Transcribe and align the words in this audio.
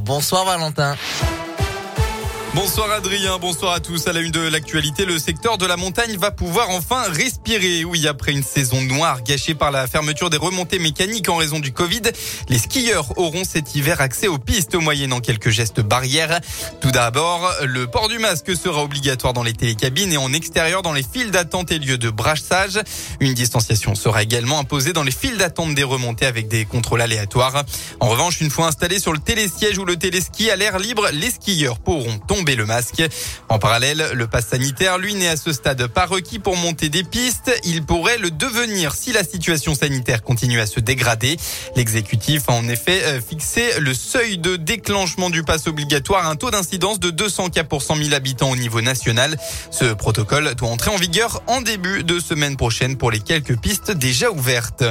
Bonsoir 0.00 0.46
Valentin. 0.46 0.96
Bonsoir 2.54 2.90
Adrien, 2.90 3.38
bonsoir 3.38 3.72
à 3.74 3.80
tous. 3.80 4.08
À 4.08 4.12
la 4.12 4.20
une 4.20 4.32
de 4.32 4.40
l'actualité, 4.40 5.04
le 5.04 5.18
secteur 5.18 5.58
de 5.58 5.66
la 5.66 5.76
montagne 5.76 6.16
va 6.16 6.30
pouvoir 6.30 6.70
enfin 6.70 7.02
respirer. 7.02 7.84
Oui, 7.84 8.08
après 8.08 8.32
une 8.32 8.42
saison 8.42 8.80
noire 8.80 9.22
gâchée 9.22 9.54
par 9.54 9.70
la 9.70 9.86
fermeture 9.86 10.30
des 10.30 10.38
remontées 10.38 10.78
mécaniques 10.78 11.28
en 11.28 11.36
raison 11.36 11.60
du 11.60 11.72
Covid, 11.72 12.00
les 12.48 12.58
skieurs 12.58 13.16
auront 13.18 13.44
cet 13.44 13.74
hiver 13.74 14.00
accès 14.00 14.28
aux 14.28 14.38
pistes 14.38 14.74
moyennant 14.74 15.20
quelques 15.20 15.50
gestes 15.50 15.80
barrières. 15.80 16.40
Tout 16.80 16.90
d'abord, 16.90 17.52
le 17.64 17.86
port 17.86 18.08
du 18.08 18.18
masque 18.18 18.56
sera 18.56 18.82
obligatoire 18.82 19.34
dans 19.34 19.44
les 19.44 19.52
télécabines 19.52 20.12
et 20.12 20.16
en 20.16 20.32
extérieur 20.32 20.82
dans 20.82 20.94
les 20.94 21.04
files 21.04 21.30
d'attente 21.30 21.70
et 21.70 21.78
lieux 21.78 21.98
de 21.98 22.10
brassage. 22.10 22.80
Une 23.20 23.34
distanciation 23.34 23.94
sera 23.94 24.22
également 24.22 24.58
imposée 24.58 24.94
dans 24.94 25.04
les 25.04 25.12
files 25.12 25.36
d'attente 25.36 25.74
des 25.74 25.84
remontées 25.84 26.26
avec 26.26 26.48
des 26.48 26.64
contrôles 26.64 27.02
aléatoires. 27.02 27.62
En 28.00 28.08
revanche, 28.08 28.40
une 28.40 28.50
fois 28.50 28.66
installés 28.66 29.00
sur 29.00 29.12
le 29.12 29.18
télésiège 29.18 29.78
ou 29.78 29.84
le 29.84 29.96
téléski 29.96 30.50
à 30.50 30.56
l'air 30.56 30.78
libre, 30.78 31.08
les 31.12 31.30
skieurs 31.30 31.78
pourront 31.78 32.18
tomber 32.18 32.37
En 33.48 33.58
parallèle, 33.58 34.10
le 34.14 34.26
pass 34.26 34.48
sanitaire, 34.48 34.98
lui, 34.98 35.14
n'est 35.14 35.28
à 35.28 35.36
ce 35.36 35.52
stade 35.52 35.86
pas 35.86 36.06
requis 36.06 36.38
pour 36.38 36.56
monter 36.56 36.88
des 36.88 37.04
pistes. 37.04 37.50
Il 37.64 37.84
pourrait 37.84 38.18
le 38.18 38.30
devenir 38.30 38.94
si 38.94 39.12
la 39.12 39.24
situation 39.24 39.74
sanitaire 39.74 40.22
continue 40.22 40.60
à 40.60 40.66
se 40.66 40.80
dégrader. 40.80 41.36
L'exécutif 41.76 42.48
a 42.48 42.52
en 42.52 42.68
effet 42.68 43.02
euh, 43.04 43.20
fixé 43.20 43.78
le 43.80 43.94
seuil 43.94 44.38
de 44.38 44.56
déclenchement 44.56 45.30
du 45.30 45.42
pass 45.42 45.66
obligatoire 45.66 46.26
à 46.26 46.30
un 46.30 46.36
taux 46.36 46.50
d'incidence 46.50 47.00
de 47.00 47.10
200 47.10 47.50
cas 47.50 47.64
pour 47.64 47.82
100 47.82 47.96
000 47.96 48.14
habitants 48.14 48.50
au 48.50 48.56
niveau 48.56 48.80
national. 48.80 49.38
Ce 49.70 49.86
protocole 49.86 50.54
doit 50.54 50.68
entrer 50.68 50.90
en 50.90 50.96
vigueur 50.96 51.42
en 51.46 51.60
début 51.60 52.04
de 52.04 52.18
semaine 52.20 52.56
prochaine 52.56 52.96
pour 52.96 53.10
les 53.10 53.20
quelques 53.20 53.58
pistes 53.58 53.90
déjà 53.90 54.30
ouvertes. 54.30 54.84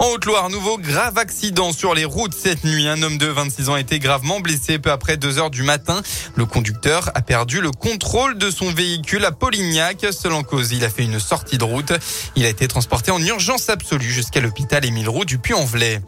En 0.00 0.10
Haute-Loire, 0.10 0.48
nouveau 0.48 0.78
grave 0.78 1.18
accident 1.18 1.72
sur 1.72 1.92
les 1.92 2.04
routes 2.04 2.34
cette 2.34 2.62
nuit. 2.62 2.86
Un 2.86 3.02
homme 3.02 3.18
de 3.18 3.26
26 3.26 3.68
ans 3.68 3.74
a 3.74 3.80
été 3.80 3.98
gravement 3.98 4.38
blessé 4.38 4.78
peu 4.78 4.92
après 4.92 5.16
2 5.16 5.38
heures 5.38 5.50
du 5.50 5.64
matin. 5.64 6.02
Le 6.36 6.46
conducteur 6.46 7.10
a 7.16 7.20
perdu 7.20 7.60
le 7.60 7.72
contrôle 7.72 8.38
de 8.38 8.48
son 8.48 8.70
véhicule 8.70 9.24
à 9.24 9.32
Polignac. 9.32 10.06
Selon 10.12 10.44
cause, 10.44 10.70
il 10.70 10.84
a 10.84 10.88
fait 10.88 11.02
une 11.02 11.18
sortie 11.18 11.58
de 11.58 11.64
route. 11.64 11.92
Il 12.36 12.46
a 12.46 12.48
été 12.48 12.68
transporté 12.68 13.10
en 13.10 13.20
urgence 13.20 13.68
absolue 13.70 14.10
jusqu'à 14.10 14.40
l'hôpital 14.40 14.84
Émile 14.84 15.08
Roux 15.08 15.24
du 15.24 15.38
Puy-en-Velay. 15.38 16.00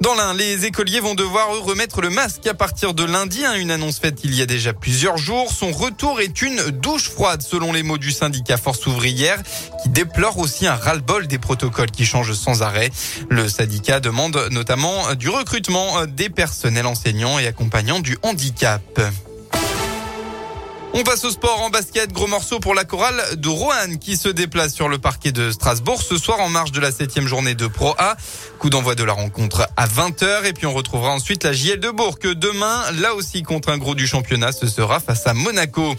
Dans 0.00 0.14
l'un, 0.14 0.32
les 0.32 0.64
écoliers 0.64 1.00
vont 1.00 1.14
devoir 1.14 1.48
remettre 1.64 2.00
le 2.00 2.08
masque 2.08 2.46
à 2.46 2.54
partir 2.54 2.94
de 2.94 3.02
lundi. 3.02 3.44
Hein, 3.44 3.54
une 3.54 3.72
annonce 3.72 3.98
faite 3.98 4.20
il 4.22 4.34
y 4.34 4.42
a 4.42 4.46
déjà 4.46 4.72
plusieurs 4.72 5.18
jours. 5.18 5.52
Son 5.52 5.72
retour 5.72 6.20
est 6.20 6.40
une 6.40 6.70
douche 6.70 7.10
froide, 7.10 7.42
selon 7.42 7.72
les 7.72 7.82
mots 7.82 7.98
du 7.98 8.12
syndicat 8.12 8.56
Force 8.56 8.86
ouvrière, 8.86 9.42
qui 9.82 9.88
déplore 9.88 10.38
aussi 10.38 10.68
un 10.68 10.76
ras-le-bol 10.76 11.26
des 11.26 11.38
protocoles 11.38 11.90
qui 11.90 12.06
changent 12.06 12.34
sans 12.34 12.62
arrêt. 12.62 12.90
Le 13.28 13.48
syndicat 13.48 13.98
demande 13.98 14.48
notamment 14.52 15.14
du 15.14 15.28
recrutement 15.28 16.06
des 16.06 16.30
personnels 16.30 16.86
enseignants 16.86 17.40
et 17.40 17.48
accompagnants 17.48 18.00
du 18.00 18.16
handicap. 18.22 19.00
On 20.94 21.02
passe 21.02 21.24
au 21.24 21.30
sport 21.30 21.60
en 21.62 21.70
basket. 21.70 22.12
Gros 22.12 22.26
morceau 22.26 22.60
pour 22.60 22.74
la 22.74 22.84
chorale 22.84 23.22
de 23.36 23.48
Roanne 23.48 23.98
qui 23.98 24.16
se 24.16 24.28
déplace 24.28 24.72
sur 24.74 24.88
le 24.88 24.98
parquet 24.98 25.32
de 25.32 25.50
Strasbourg 25.50 26.02
ce 26.02 26.16
soir 26.16 26.40
en 26.40 26.48
marge 26.48 26.72
de 26.72 26.80
la 26.80 26.90
septième 26.90 27.28
journée 27.28 27.54
de 27.54 27.66
Pro 27.66 27.94
A. 27.98 28.16
Coup 28.58 28.70
d'envoi 28.70 28.94
de 28.94 29.04
la 29.04 29.12
rencontre 29.12 29.68
à 29.76 29.86
20h 29.86 30.44
et 30.46 30.52
puis 30.52 30.66
on 30.66 30.72
retrouvera 30.72 31.10
ensuite 31.12 31.44
la 31.44 31.52
JL 31.52 31.78
de 31.78 31.90
Bourg 31.90 32.18
demain, 32.22 32.82
là 33.00 33.14
aussi 33.14 33.42
contre 33.42 33.68
un 33.68 33.78
gros 33.78 33.94
du 33.94 34.06
championnat, 34.06 34.50
ce 34.52 34.66
sera 34.66 34.98
face 34.98 35.26
à 35.26 35.34
Monaco. 35.34 35.94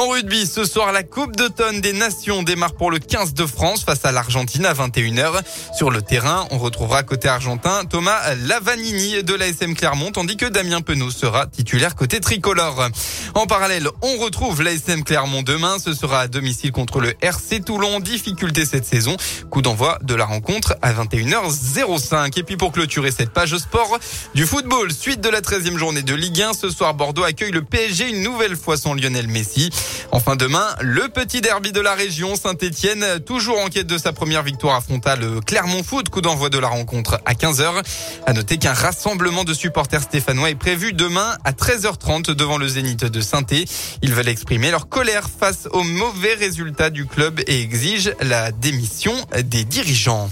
En 0.00 0.08
rugby, 0.08 0.46
ce 0.46 0.64
soir, 0.64 0.92
la 0.92 1.02
Coupe 1.02 1.36
d'automne 1.36 1.82
des 1.82 1.92
Nations 1.92 2.42
démarre 2.42 2.72
pour 2.72 2.90
le 2.90 2.98
15 2.98 3.34
de 3.34 3.44
France 3.44 3.84
face 3.84 4.02
à 4.06 4.12
l'Argentine 4.12 4.64
à 4.64 4.72
21h. 4.72 5.42
Sur 5.76 5.90
le 5.90 6.00
terrain, 6.00 6.48
on 6.50 6.56
retrouvera 6.56 7.02
côté 7.02 7.28
argentin 7.28 7.84
Thomas 7.84 8.18
Lavanini 8.46 9.22
de 9.22 9.34
l'ASM 9.34 9.74
Clermont, 9.74 10.10
tandis 10.10 10.38
que 10.38 10.46
Damien 10.46 10.80
Penaud 10.80 11.10
sera 11.10 11.46
titulaire 11.48 11.96
côté 11.96 12.18
tricolore. 12.18 12.88
En 13.34 13.46
parallèle, 13.46 13.88
on 14.00 14.16
retrouve 14.16 14.62
l'ASM 14.62 15.02
Clermont 15.04 15.42
demain. 15.42 15.78
Ce 15.78 15.92
sera 15.92 16.20
à 16.20 16.28
domicile 16.28 16.72
contre 16.72 17.00
le 17.00 17.12
RC 17.20 17.60
Toulon. 17.60 18.00
Difficulté 18.00 18.64
cette 18.64 18.86
saison. 18.86 19.18
Coup 19.50 19.60
d'envoi 19.60 19.98
de 20.00 20.14
la 20.14 20.24
rencontre 20.24 20.76
à 20.80 20.94
21h05. 20.94 22.38
Et 22.38 22.42
puis 22.42 22.56
pour 22.56 22.72
clôturer 22.72 23.10
cette 23.10 23.34
page 23.34 23.54
sport 23.58 23.98
du 24.34 24.46
football, 24.46 24.92
suite 24.92 25.20
de 25.20 25.28
la 25.28 25.42
13e 25.42 25.76
journée 25.76 26.02
de 26.02 26.14
Ligue 26.14 26.40
1, 26.40 26.54
ce 26.54 26.70
soir 26.70 26.94
Bordeaux 26.94 27.24
accueille 27.24 27.52
le 27.52 27.62
PSG 27.62 28.08
une 28.08 28.22
nouvelle 28.22 28.56
fois 28.56 28.78
sans 28.78 28.94
Lionel 28.94 29.28
Messi. 29.28 29.68
Enfin 30.12 30.36
demain, 30.36 30.66
le 30.80 31.08
petit 31.08 31.40
derby 31.40 31.72
de 31.72 31.80
la 31.80 31.94
région, 31.94 32.36
Saint-Etienne, 32.36 33.20
toujours 33.24 33.60
en 33.60 33.68
quête 33.68 33.86
de 33.86 33.98
sa 33.98 34.12
première 34.12 34.42
victoire, 34.42 34.76
affronta 34.76 35.16
le 35.16 35.40
Clermont 35.40 35.82
Foot, 35.82 36.08
coup 36.08 36.20
d'envoi 36.20 36.50
de 36.50 36.58
la 36.58 36.68
rencontre 36.68 37.20
à 37.24 37.34
15h. 37.34 37.82
À 38.26 38.32
noter 38.32 38.58
qu'un 38.58 38.72
rassemblement 38.72 39.44
de 39.44 39.54
supporters 39.54 40.02
stéphanois 40.02 40.50
est 40.50 40.54
prévu 40.54 40.92
demain 40.92 41.36
à 41.44 41.52
13h30 41.52 42.32
devant 42.34 42.58
le 42.58 42.68
Zénith 42.68 43.04
de 43.04 43.20
saint 43.20 43.44
Ils 44.02 44.14
veulent 44.14 44.28
exprimer 44.28 44.70
leur 44.70 44.88
colère 44.88 45.28
face 45.28 45.68
aux 45.72 45.84
mauvais 45.84 46.34
résultats 46.34 46.90
du 46.90 47.06
club 47.06 47.40
et 47.46 47.60
exigent 47.62 48.10
la 48.20 48.52
démission 48.52 49.14
des 49.44 49.64
dirigeants. 49.64 50.28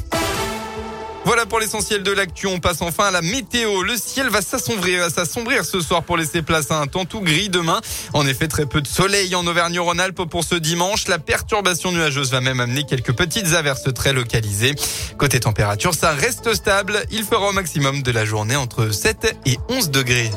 Voilà 1.28 1.44
pour 1.44 1.60
l'essentiel 1.60 2.02
de 2.02 2.10
l'actu. 2.10 2.46
On 2.46 2.58
passe 2.58 2.80
enfin 2.80 3.04
à 3.04 3.10
la 3.10 3.20
météo. 3.20 3.82
Le 3.82 3.98
ciel 3.98 4.30
va 4.30 4.40
s'assombrir, 4.40 5.10
s'assombrir 5.10 5.66
ce 5.66 5.78
soir 5.82 6.02
pour 6.02 6.16
laisser 6.16 6.40
place 6.40 6.70
à 6.70 6.80
un 6.80 6.86
temps 6.86 7.04
tout 7.04 7.20
gris 7.20 7.50
demain. 7.50 7.82
En 8.14 8.26
effet, 8.26 8.48
très 8.48 8.64
peu 8.64 8.80
de 8.80 8.86
soleil 8.86 9.34
en 9.34 9.46
Auvergne-Rhône-Alpes 9.46 10.24
pour 10.24 10.42
ce 10.42 10.54
dimanche. 10.54 11.06
La 11.06 11.18
perturbation 11.18 11.92
nuageuse 11.92 12.30
va 12.30 12.40
même 12.40 12.60
amener 12.60 12.84
quelques 12.84 13.12
petites 13.12 13.52
averses 13.52 13.92
très 13.92 14.14
localisées. 14.14 14.74
Côté 15.18 15.38
température, 15.38 15.92
ça 15.92 16.12
reste 16.12 16.54
stable. 16.54 17.04
Il 17.10 17.24
fera 17.24 17.50
au 17.50 17.52
maximum 17.52 18.00
de 18.00 18.10
la 18.10 18.24
journée 18.24 18.56
entre 18.56 18.88
7 18.88 19.36
et 19.44 19.58
11 19.68 19.90
degrés. 19.90 20.30